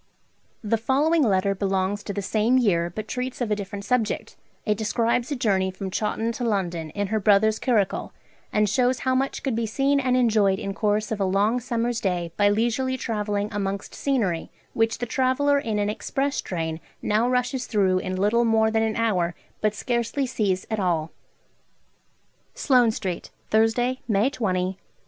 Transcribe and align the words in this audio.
The 0.63 0.79
following 0.79 1.21
letter 1.21 1.53
belongs 1.53 2.01
to 2.05 2.11
the 2.11 2.23
same 2.23 2.57
year, 2.57 2.89
but 2.95 3.07
treats 3.07 3.39
of 3.39 3.51
a 3.51 3.55
different 3.55 3.85
subject. 3.85 4.35
It 4.65 4.75
describes 4.75 5.31
a 5.31 5.35
journey 5.35 5.69
from 5.69 5.91
Chawton 5.91 6.31
to 6.31 6.43
London, 6.43 6.89
in 6.95 7.09
her 7.09 7.19
brother's 7.19 7.59
curricle, 7.59 8.11
and 8.51 8.67
shows 8.67 9.01
how 9.01 9.13
much 9.13 9.43
could 9.43 9.55
be 9.55 9.67
seen 9.67 9.99
and 9.99 10.17
enjoyed 10.17 10.57
in 10.57 10.73
course 10.73 11.11
of 11.11 11.19
a 11.19 11.23
long 11.25 11.59
summer's 11.59 12.01
day 12.01 12.31
by 12.35 12.49
leisurely 12.49 12.97
travelling 12.97 13.49
amongst 13.51 13.93
scenery 13.93 14.49
which 14.73 14.97
the 14.97 15.05
traveller 15.05 15.59
in 15.59 15.77
an 15.77 15.87
express 15.87 16.41
train 16.41 16.79
now 17.03 17.29
rushes 17.29 17.67
through 17.67 17.99
in 17.99 18.15
little 18.15 18.43
more 18.43 18.71
than 18.71 18.81
an 18.81 18.95
hour, 18.95 19.35
but 19.61 19.75
scarcely 19.75 20.25
sees 20.25 20.65
at 20.71 20.79
all: 20.79 21.11
'Sloane 22.55 22.89
Street, 22.89 23.29
Thursday, 23.51 23.99
May 24.07 24.31
20 24.31 24.47
(1813). 24.61 24.77